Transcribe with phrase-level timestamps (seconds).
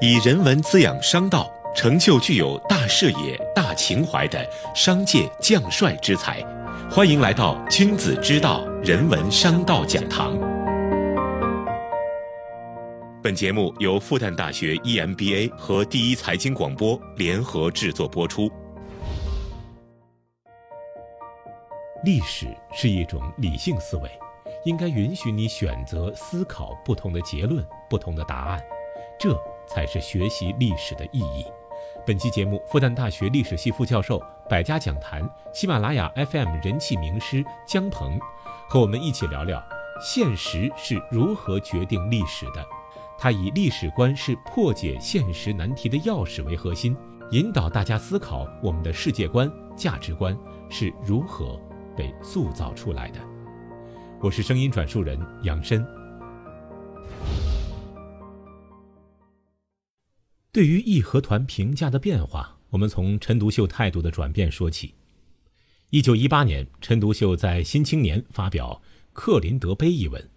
[0.00, 6.44] 以人文滋养商道，成就具有大视野、大情怀的商界将帅之才。
[6.90, 10.36] 欢迎来到君子之道人文商道讲堂。
[13.22, 18.50] 本节目由复旦大学 EMBA 和第一财经广播联合制作播出。
[22.04, 24.10] 历史是一种理性思维，
[24.64, 28.60] 应该允许你选择思考不同的结论、不同的答案，
[29.18, 29.32] 这
[29.66, 31.44] 才是学习历史的意义。
[32.06, 38.18] 本期节目，复旦大学历史系副教授、百家讲坛、喜马拉雅 FM 人气名师姜鹏，
[38.68, 39.62] 和我们一起聊聊
[40.00, 42.64] 现实是如何决定历史的。
[43.18, 46.96] 他以历史观是破解现实难题的钥匙为核心，
[47.30, 50.36] 引导大家思考我们的世界观、价值观
[50.68, 51.60] 是如何。
[51.96, 53.20] 被塑造出来的。
[54.20, 55.86] 我是声音转述人杨深。
[60.54, 64.94] 对于义和团评价的变化，我们从陈独秀态度的转变说起。
[65.90, 68.80] 一九一八年，陈独秀在《新青年》发表
[69.12, 70.30] 《克林德碑》一文，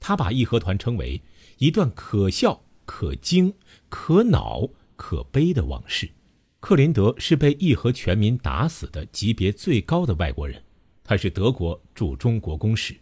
[0.00, 1.22] 他把义和团称为
[1.58, 3.54] 一段可笑、可惊、
[3.88, 6.10] 可恼、可悲的往事。
[6.58, 10.60] 克林德是被义和全民打死的级别最高的外国人。
[11.04, 12.96] 他是德国驻中国公使，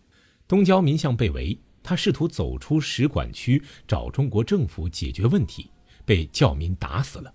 [0.47, 5.71] 东交民巷被围，他试图走出使馆区找中国政府解决问题，
[6.09, 7.35] 被教民打死了。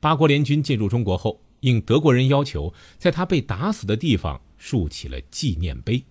[0.00, 6.04] 八国联军进入中国后，应德国人要求，在他被打死的地方竖起了纪念碑。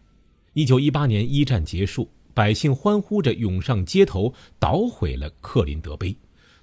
[0.54, 6.18] 一九一八年一战结束，百姓欢呼着涌上街头，捣毁了克林德碑。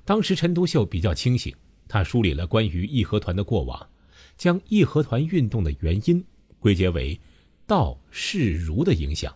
[0.05, 1.55] 当时陈独秀比较清醒，
[1.87, 3.89] 他梳理了关于义和团的过往，
[4.37, 6.25] 将义和团运动的原因。
[6.59, 7.21] 归结为
[7.65, 9.33] 道世儒的影响，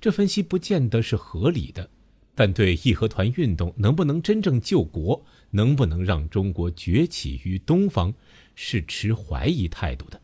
[0.00, 1.90] 这分析不见得是合理的，
[2.34, 8.12] 但对义和团运动能不能真正救国，能不能让中国崛起于东方，
[8.54, 10.20] 是持怀疑态度的。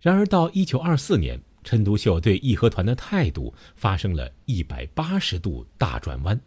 [0.00, 6.40] 然而到一九二四年，陈独秀对义和团的态度发生了一百八十度大转弯。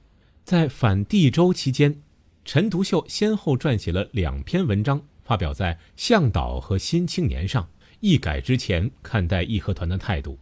[0.44, 2.02] 在反帝州期间，
[2.44, 7.70] 陈独秀先后撰写了两篇文章，发表在《向导》和《新青年》上。
[8.00, 10.38] 一改之前看待义和团的态度，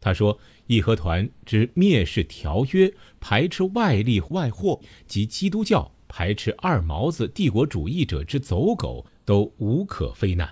[0.00, 2.90] 他说：“义和团之蔑视条约、
[3.20, 10.48] 排斥外力外货及基督教排斥二毛子帝国主义者之走狗，都无可非难；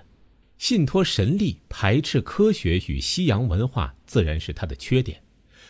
[0.59, 5.23] 信托神力、排斥科学与西洋文化，自然是他的缺点。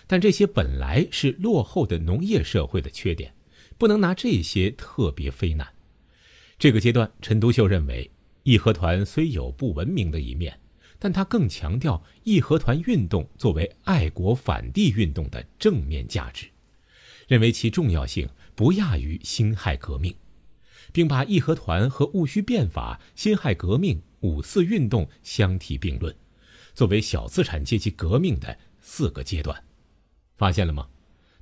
[0.09, 3.33] 但这些本来是落后的农业社会的缺点，
[3.79, 5.67] 不能拿这些特别非难。”
[6.59, 8.11] 这个阶段，陈独秀认为，
[8.43, 10.59] 义和团虽有不文明的一面。
[10.99, 16.49] 但他更强调义和团运动作为爱国反帝运动的正面价值，
[17.27, 20.15] 认为其重要性不亚于辛亥革命，
[20.93, 26.15] 并把义和团和戊戌变法、辛亥革命、五四运动相提并论，
[26.75, 29.65] 作为小资产阶级革命的四个阶段。
[30.37, 30.89] 发现了吗？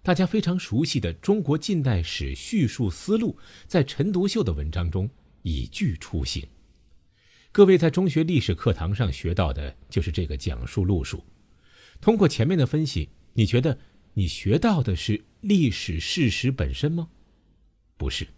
[0.03, 3.37] 大家非常熟悉的中国近代史叙述思路，
[3.67, 5.11] 在陈独秀的文章中
[5.43, 6.47] 已具雏形。
[7.57, 11.25] 各位在中学历史课堂上学到的就是这个讲述路数。
[12.03, 13.79] 通过前面的分析，你觉得
[14.13, 17.09] 你学到的是历史事实本身吗？
[17.97, 18.29] 不是，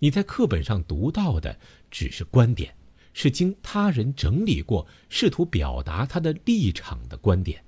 [0.00, 1.56] 你在课本上读到的
[1.88, 2.74] 只是观点，
[3.12, 7.62] 是经他人整理过，试图表达他的立场的观点。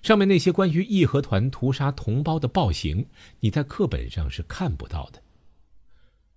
[0.00, 3.04] 上面那些关于义和团屠杀同胞的暴行，
[3.40, 5.20] 你在课本上是看不到的。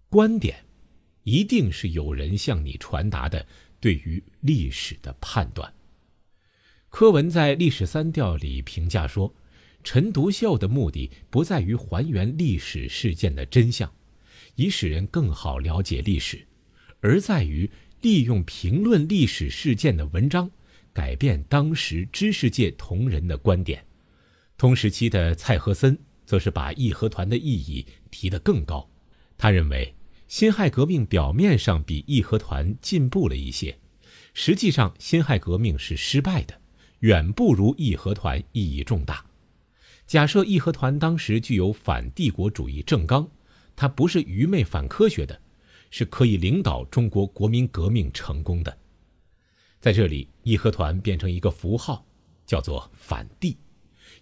[0.09, 0.65] 观点，
[1.21, 3.45] 一定是有人向你传达的。
[3.79, 5.71] 对于历史的判断，
[6.89, 9.33] 柯文在《历史三调》里评价说
[9.83, 13.91] ：“陈独秀的目的不在于还原历史事件的真相，
[14.55, 16.47] 以使人更好了解历史，
[17.01, 17.69] 而在于
[18.01, 20.49] 利用评论历史事件的文章，
[20.91, 23.85] 改变当时知识界同仁的观点。”
[24.57, 25.95] 同时期的蔡和森
[26.25, 28.89] 则是把义和团的意义提得更高，
[29.37, 29.93] 他认为。
[30.27, 33.79] 辛亥革命表面上比义和团进步了一些，
[34.33, 36.59] 实际上辛亥革命是失败的，
[36.99, 39.25] 远不如义和团意义重大。
[40.05, 43.29] 假设义和团当时具有反帝国主义正纲，
[43.75, 45.41] 它不是愚昧反科学的，
[45.89, 48.77] 是可以领导中国国民革命成功的。
[49.79, 52.05] 在这里，义和团变成一个符号，
[52.45, 53.55] 叫做反帝，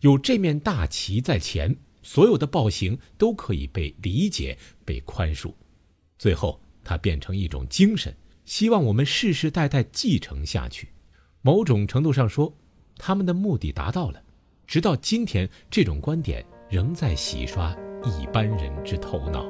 [0.01, 5.51] 有这面大旗在前，所有的暴行都可以被理解、被宽恕。
[6.17, 8.15] 最后它变成一种精神
[8.45, 10.89] 希望我们世世代代继承下去
[11.41, 12.55] 某种程度上说
[12.97, 14.21] 他们的目的达到了
[14.65, 19.45] 直到今天这种观点仍在洗刷一般人之头脑。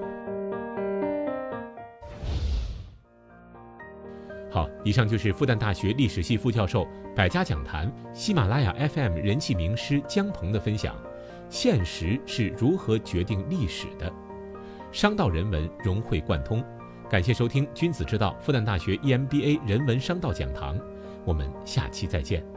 [4.51, 10.95] 好以上就是复旦大学历史系副教授百家讲坛喜马拉雅 fm 人气名师姜鹏的分享。
[11.49, 14.11] 现实是如何决定历史的？
[14.95, 16.63] 商道人文融会贯通。
[17.09, 20.79] 感谢收听《君子之道》复旦大学 EMBA 人文商道讲堂，
[21.25, 22.54] 我们下期再见。